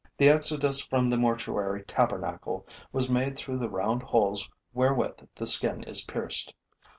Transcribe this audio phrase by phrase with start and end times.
[0.17, 5.83] The exodus from the mortuary tabernacle was made through the round holes wherewith the skin
[5.83, 6.55] is pierced.